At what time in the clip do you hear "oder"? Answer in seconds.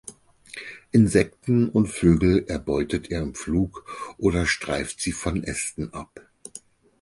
4.17-4.47